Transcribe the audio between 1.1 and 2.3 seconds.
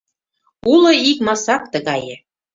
масак тыгае: